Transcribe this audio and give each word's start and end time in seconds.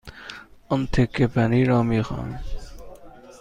آن 0.69 0.87
تکه 0.87 1.27
پنیر 1.27 1.67
را 1.67 1.83
می 1.83 2.03
خواهم. 2.03 2.39